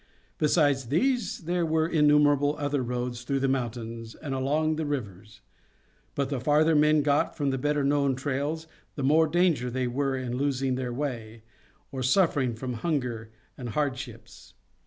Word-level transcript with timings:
Besides 0.39 0.85
these 0.85 1.41
there 1.41 1.63
were 1.63 1.87
innumerable 1.87 2.55
other 2.57 2.81
roads 2.81 3.21
through 3.21 3.39
the 3.39 3.47
mountains, 3.47 4.15
and 4.15 4.33
along 4.33 4.77
the 4.77 4.85
rivers; 4.87 5.41
but 6.15 6.31
the 6.31 6.39
farther 6.39 6.73
men 6.75 7.03
got 7.03 7.37
from 7.37 7.51
the 7.51 7.59
better 7.59 7.83
known 7.83 8.15
trails 8.15 8.65
the 8.95 9.03
more 9.03 9.27
danger 9.27 9.69
they 9.69 9.85
were 9.85 10.17
in 10.17 10.33
of 10.33 10.41
losing 10.41 10.73
their 10.73 10.91
way, 10.91 11.43
or 11.91 12.01
suffering 12.01 12.55
from 12.55 12.73
hunger 12.81 13.29
and 13.59 13.69
hardships. 13.69 14.55